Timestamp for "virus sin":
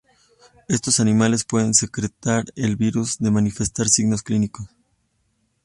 2.75-3.31